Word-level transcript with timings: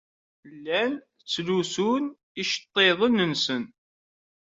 Llan 0.61 0.91
ttlusun 1.21 2.05
iceḍḍiḍen-nsen. 2.41 3.63